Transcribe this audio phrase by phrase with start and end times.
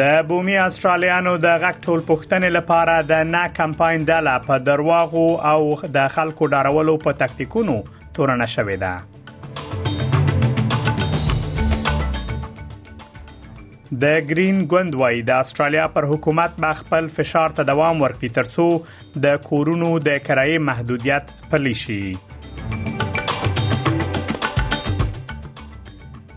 [0.00, 5.58] د بومي استرالیانو د غک ټول پښتنې لپاره د نا کمپاین ډله په درواغو او
[5.96, 7.74] د خلکو ډارولو په تکتیکونو
[8.18, 8.94] تورنه شوې ده
[14.06, 18.66] د گرین ګوند وای د استرالیا پر حکومت به خپل فشار ته دوام ورکړي ترڅو
[19.28, 22.02] د کورونو د کرایې محدودیت پلی شي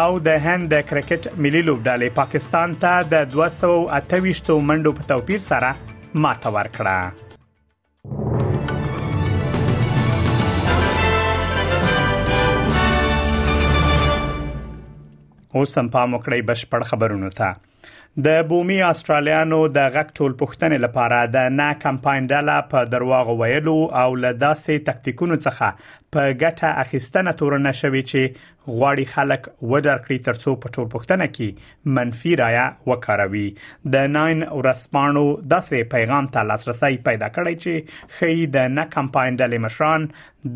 [0.00, 5.70] او د هند د کرکټ ملي لوبډلې پاکستان ته د 228 منډو په توپیر سره
[6.26, 7.00] ماته ورکړه
[15.58, 17.48] اوس هم پام وکړئ بشپړ خبرونه ته
[18.26, 23.74] د بومي استرالیانو د غک ټول پښتنې لپاره د نا کمپاین ډله په درواغ ویلو
[24.00, 25.68] او له داسې تکتیکونو څخه
[26.16, 31.90] په ګټه اخیستنه تورنه شوې چې غواړي خلک ودر کړی ترڅو په ټول پښتنه کې
[31.98, 33.44] منفي رایا وکاروي
[33.96, 39.64] د 9 ورسپانو داسې پیغام ته لاسرسي پیدا کړی چې خې د نه کمپاین ډلې
[39.66, 40.08] مشران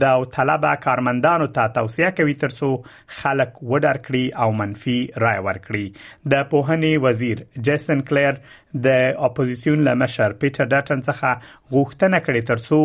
[0.04, 2.72] د او طلبه کارمندانو ته توصيه کوي ترڅو
[3.20, 8.42] خلک ودر کړی او منفي رای ورکړي د پوهنې وزیر جیسن کلیر
[8.74, 8.88] د
[9.26, 11.32] اپوزيسيون له مشر پیټر ډاټن څخه
[11.72, 12.78] غوښتنه کړې ترڅو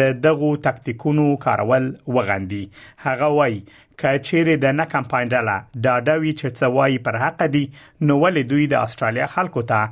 [0.00, 2.62] د دغو تاکتیکونو کارول وغندي
[3.06, 3.58] هغه وایي
[4.02, 7.64] کچېره د نه کمپاینډلا ډاډوي چې څوایي پر حق دي
[8.10, 9.88] نو ولې دوی د استرالیا خلکو ته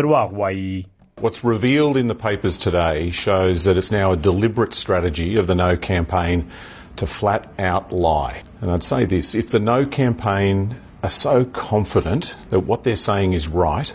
[0.00, 0.82] دروغ وایي
[1.24, 5.54] What's revealed in the papers today shows that it's now a deliberate strategy of the
[5.58, 6.40] No campaign
[7.02, 8.40] to flat out lie.
[8.60, 10.64] And I'd say this if the No campaign
[11.08, 13.94] are so confident that what they're saying is right,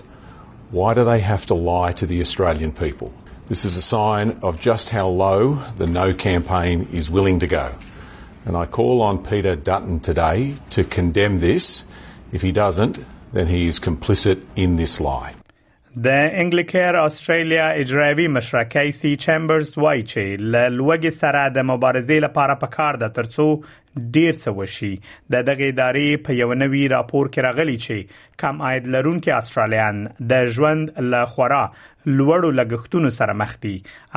[0.71, 3.11] Why do they have to lie to the Australian people?
[3.47, 7.73] This is a sign of just how low the No campaign is willing to go.
[8.45, 11.85] And I call on Peter Dutton today to condemn this.
[12.31, 13.03] If he doesn't,
[13.33, 15.33] then he is complicit in this lie.
[15.97, 16.09] د
[16.41, 23.09] انګلیکیر استرالیا اجرایوي مشرکې سي چیمبرز وایي چې لوګي سره د مبارزې لپاره پکار د
[23.15, 23.45] ترڅو
[24.17, 24.89] ډیر څه وشي
[25.35, 30.51] د دغه ادارې په یو نوي راپور کې راغلی چې کم عاید لرونکي استرالیان د
[30.59, 33.73] ژوند له خورا لوړو لګښتونو سره مخ دي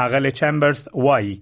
[0.06, 1.34] اغلی چیمبرز وایي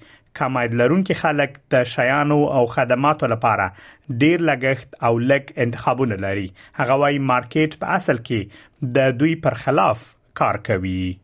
[0.42, 6.48] کم عاید لرونکي خلک د شیانو او خدماتو لپاره ډیر لګښت او لګ انتخابونه لري
[6.82, 10.08] هغه وايي مارکیټ په اصل کې د دوی پر خلاف
[10.40, 11.18] کار کوي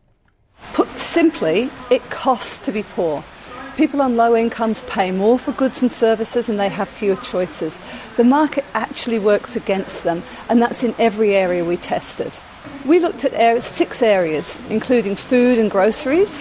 [0.73, 3.23] Put simply, it costs to be poor.
[3.77, 7.79] People on low incomes pay more for goods and services and they have fewer choices.
[8.17, 10.19] The market actually works against them,
[10.49, 12.31] and that's in every area we tested.
[12.91, 16.33] We looked at six areas, including food and groceries.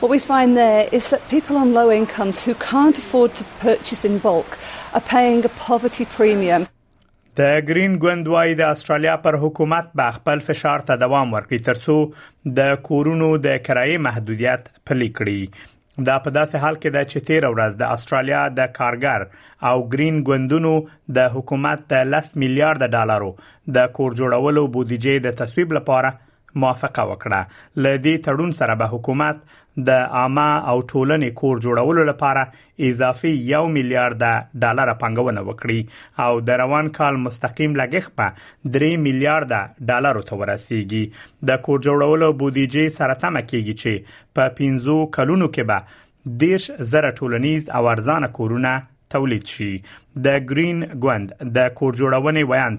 [0.00, 4.02] What we find there is that people on low incomes who can't afford to purchase
[4.04, 4.50] in bulk
[4.94, 6.62] are paying a poverty premium.
[7.38, 12.52] د گرین ګوند وايي د استرالیا پر حکومت به خپل فشار ته دوام ورکړي ترڅو
[12.58, 17.54] د کورونو د کرایې محدودیت پلي کړي دا په داسې حال کې ده چې 13
[17.56, 19.26] ورځ د استرالیا د کارګر
[19.70, 20.72] او گرین ګوندونو
[21.18, 23.30] د حکومت د 10 میلیارډ ډالرو
[23.78, 26.14] د کور جوړولو بودیجې د تصویب لپاره
[26.62, 27.40] موافقه وکړه
[27.84, 29.40] ل دې تړون سره به حکومت
[29.88, 32.44] د عامه او ټولنې کور جوړولو لپاره
[32.90, 39.86] اضافي 1 میلیارډ ډالر پنګونه وکړي او د روان کال مستقیم لګښت په 3 میلیارډ
[39.92, 41.04] ډالر ته ورسیږي
[41.52, 46.04] د کور جوړولو بودیجې سره تم کېږي چې په 15 کلونو کې به
[46.44, 48.74] دیش زره ټولنیز او ارزانه کورونه
[49.14, 49.70] تولید شي
[50.26, 52.78] د گرین ګوند د کور جوړونې ویاند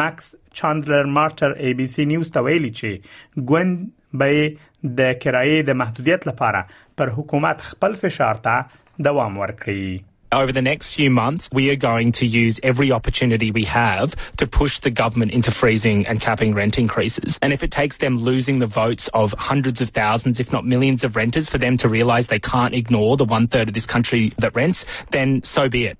[0.00, 0.24] ماکس
[0.60, 3.86] چاندلر مارټر ای بي سي نیوز ته ویلي چې ګوند
[4.22, 4.50] به
[4.98, 6.62] د کرایې د محدودیت لپاره
[7.00, 9.86] پر حکومت خپل فشار ته دوام ورکړي
[10.30, 14.46] Over the next few months, we are going to use every opportunity we have to
[14.46, 17.38] push the government into freezing and capping rent increases.
[17.40, 21.02] And if it takes them losing the votes of hundreds of thousands, if not millions
[21.02, 24.30] of renters, for them to realise they can't ignore the one third of this country
[24.38, 25.98] that rents, then so be it.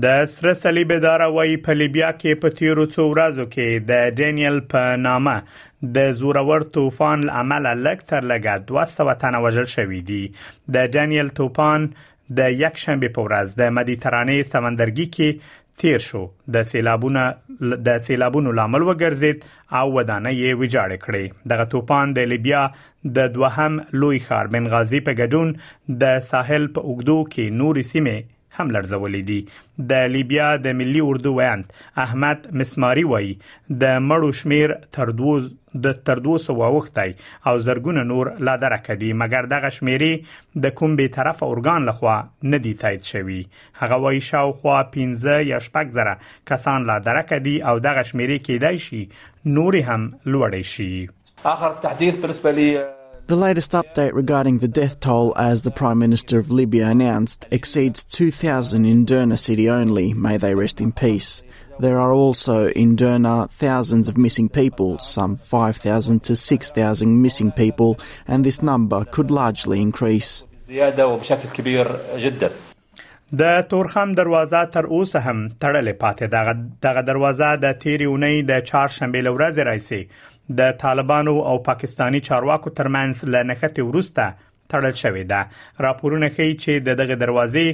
[0.00, 4.60] د سره صلیب اداره وای په لیبیا کې په تیرو څو ورځو کې د ډینیل
[4.74, 5.36] په نامه
[5.94, 7.22] د زورور طوفان
[7.86, 10.34] لکتر لګا 200 تنه وژل شوې دي
[10.76, 11.88] د ډینیل طوفان
[12.34, 16.22] د یک شنبه په ورځ د مدیترانې سمندرګي کې تیر شو
[16.54, 17.24] د سیلابونو
[17.88, 19.46] د سیلابونو لامل وګرځید
[19.80, 22.62] او ودانه یې ویجاړ کړې دغه توپان د لیبیا
[23.18, 25.54] د دوهم لوی ښار بنغازی په ګډون
[26.04, 28.18] د ساحل په اوګدو کې نورې سیمې
[28.58, 31.74] هم لړزولې دي د لیبیا د ملي اردو ویاند
[32.04, 33.30] احمد مسماری وای
[33.84, 35.46] د مړو شمیر تر دوز
[35.86, 37.14] د تر 200 وختای
[37.50, 42.16] او زرګونه نور لا درکه دي مګر دغه شمیرې د کوم به طرف اورګان لخوا
[42.54, 43.40] نه دی تایید شوی
[43.82, 46.16] هغه وای شاوخوا 15 یا شپږ زره
[46.54, 52.14] کسان لا درکه دي او دغه شمیرې کېدای شي نور هم لوړې شي اخر تحديث
[52.24, 52.70] بالنسبه لي
[53.30, 58.04] The latest update regarding the death toll, as the Prime Minister of Libya announced, exceeds
[58.04, 60.14] 2,000 in Derna city only.
[60.14, 61.42] May they rest in peace.
[61.80, 67.98] There are also in Derna thousands of missing people, some 5,000 to 6,000 missing people,
[68.28, 70.44] and this number could largely increase.
[73.40, 73.66] د
[74.14, 76.24] دروازه تر اوسه هم تړلې پاتې
[76.82, 80.02] دغه دروازه د د 4 لورځ راځي
[80.54, 84.24] د طالبانو او پاکستانی چارواکو ترمنځ لنښت ورسته
[84.72, 85.46] تړل شوې ده
[85.86, 87.68] راپورونه ښیي چې د دغه دروازې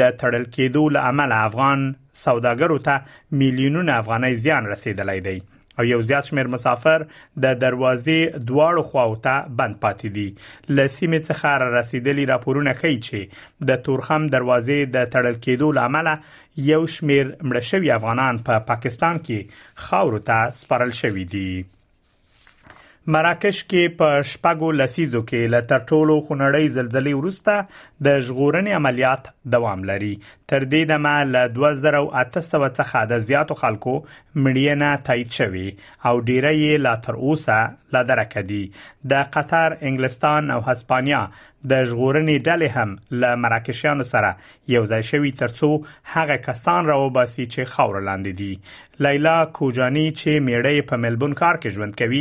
[0.00, 1.84] د تړل کېدو لامل افغان
[2.24, 2.94] سوداګرو ته
[3.42, 5.36] میلیونونه افغانۍ زیان رسیدلی دی
[5.78, 7.04] او یو زیات شمېر مسافر
[7.44, 13.68] د دروازې دواړو خواو ته بند پاتې دي لسیمه څخه را رسیدلي راپورونه ښیي چې
[13.70, 16.10] د تورخم دروازې د تړل کېدو لامل
[16.72, 21.48] یو شمېر مړ شوی افغانان په پا پاکستان کې خاورو ته سپارل شوې دي
[23.14, 29.84] مراکش کې په شپږو لسیزو کې له ترټولو خنړی زلزلې وروسته د ژغورنې عملیات دوام
[29.90, 30.10] لري
[30.52, 36.84] تر دې دمه له 2800 څخه د زیاتو خلکو مړینه تایید شوی او ډیره یې
[36.88, 37.58] لا تر اوسه
[37.96, 38.62] لا درکدي
[39.14, 41.22] د قطر انګلستان او هسپانیا
[41.70, 42.90] د ژغورنې ډلې هم
[43.22, 44.28] له مراکشیانو سره
[44.72, 45.70] یو ځای شوي ترڅو
[46.16, 51.78] هغه کسان راوباسي چې خاور لاندې دي لیلا کوجانی چې میړې په ملبون کار کې
[51.78, 52.20] ژوند کوي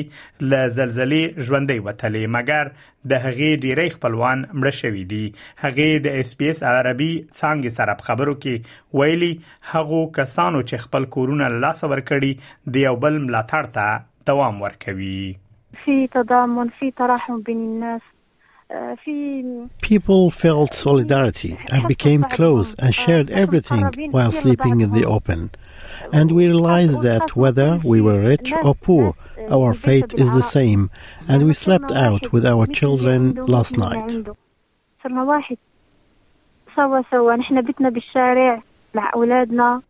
[0.54, 2.72] له زلزلې ژوندې وتلې مګر
[3.14, 8.10] د هغې ډیری خپلوان مړ شوي دي هغې د اس پی اس عربي څنګه سره
[8.10, 9.34] خبرو کې ویلي
[9.76, 15.18] هغه کسانو چې خپل کورونه لاس ورکړي د یو بل ملاتړ ته دوام ورکوي
[15.86, 18.12] في تضامن في تراحم بين الناس
[18.76, 18.96] Uh,
[19.82, 25.50] People felt solidarity and became close and uh, shared everything while sleeping in the open.
[26.12, 30.44] And we realized that whether we were rich or poor, uh, our fate is the
[30.58, 30.90] same,
[31.30, 33.22] and we slept out with our children
[33.56, 34.12] last night.
[35.04, 35.58] صار واحد
[36.76, 38.62] سوا سوا نحن بيتنا بالشارع
[38.96, 39.82] مع أولادنا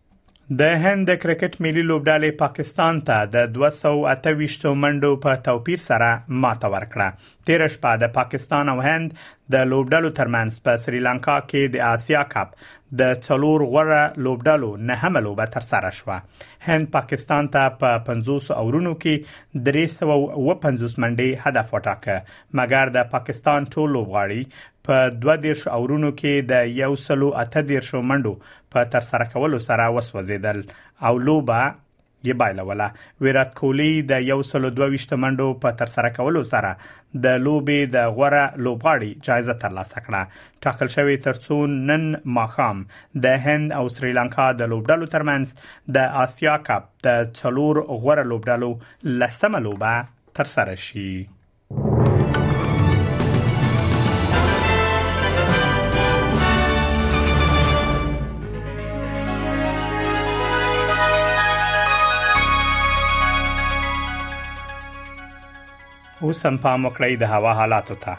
[0.50, 6.10] د هند د کرکټ ملي لوبډالې پاکستان ته د 228 منډو په توپیر سره
[6.44, 9.08] ماته ورکړه تیر شپه د پاکستان او هند
[9.56, 12.52] د لوبډالو ترمنځ په سریلانکا کې د آسیا کپ
[13.02, 16.20] د څلور غوړه لوبډالو نه هم لوبه تر سره شوه
[16.68, 22.22] هند پاکستان ته په 500 اورونو کې 350 منډي هدف وټاکه
[22.62, 24.42] مګر د پاکستان ټول لوبغاړي
[24.88, 24.98] په
[25.46, 28.34] 2 اورونو کې د یو سلو اته دیر شو منډو
[28.76, 30.60] په تر سره کولو سره وسوځیدل
[31.10, 31.64] او لوبه
[32.28, 32.88] یې بایلوله
[33.26, 36.70] ویرات کوهلی د یو سلو 22 منډو په تر سره کولو سره
[37.26, 42.08] د لوبې د غوړه لوبغاړي جایزه ترلاسه کړه ټاکل شوی ترڅون نن
[42.40, 42.82] ماخام
[43.28, 49.66] د هند او سریلانکا د لوبډالو ترمنځ د آسیا کپ د څلور غوړه لوبډالو لسمه
[49.70, 49.96] لوبه
[50.42, 51.10] تر سره شي
[66.24, 68.14] اوس هم پام وکړئ د هوا حالاتو ته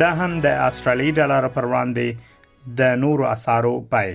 [0.04, 2.30] دا هم د استرالی ډالر پر وړاندې
[2.80, 4.10] د نورو اسارو پای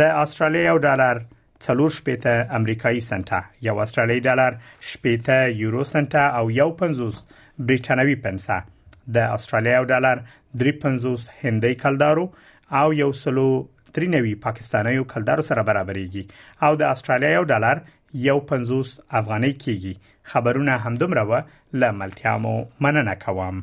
[0.00, 1.18] د استرالیا یو ډالر
[1.64, 4.54] څلور شپېته امریکایي سنټه یو استرالیي ډالر
[4.90, 7.16] شپېته یورو سنټه او یو پنځوس
[7.58, 8.58] برېټانوي پنسه
[9.16, 10.22] د استرالیا یو ډالر
[10.60, 12.24] درې پنځوس هندۍ کلدارو
[12.80, 13.46] او یو سلو
[13.98, 16.24] ترینوي پاکستانیو کلدارو سره برابرېږي
[16.68, 17.84] او د استرالیا یو ډالر
[18.30, 19.96] یو پنځوس افغانۍ کېږي
[20.34, 21.42] خبرونه همدومره و
[21.84, 22.56] لاملتیا مو
[22.88, 23.62] مننه کوم